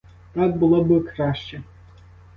Так 0.33 0.57
було 0.57 0.83
б 0.83 1.03
краще. 1.05 1.63